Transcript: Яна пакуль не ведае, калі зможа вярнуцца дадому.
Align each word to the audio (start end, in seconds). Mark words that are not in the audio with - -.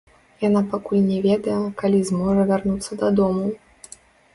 Яна 0.43 0.63
пакуль 0.71 1.03
не 1.11 1.19
ведае, 1.27 1.59
калі 1.85 2.03
зможа 2.11 2.49
вярнуцца 2.53 3.03
дадому. 3.05 3.45